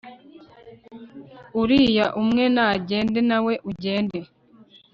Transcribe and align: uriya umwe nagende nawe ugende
uriya 1.61 2.05
umwe 2.21 2.43
nagende 2.55 3.19
nawe 3.29 3.53
ugende 3.69 4.19